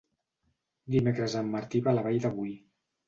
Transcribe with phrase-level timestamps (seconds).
[0.95, 2.57] Dimecres en Martí va a la Vall de Boí.